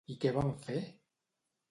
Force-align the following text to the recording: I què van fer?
I 0.13 0.15
què 0.21 0.29
van 0.37 0.49
fer? 0.63 0.79